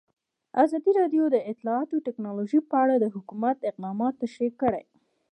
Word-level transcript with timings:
ازادي 0.63 0.91
راډیو 0.99 1.23
د 1.31 1.37
اطلاعاتی 1.51 1.97
تکنالوژي 2.07 2.59
په 2.69 2.75
اړه 2.83 2.95
د 2.99 3.05
حکومت 3.15 3.57
اقدامات 3.69 4.13
تشریح 4.23 4.53
کړي. 4.63 4.83